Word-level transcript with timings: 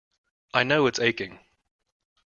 I 0.55 0.63
know 0.63 0.87
it's 0.87 0.97
aching. 0.97 1.37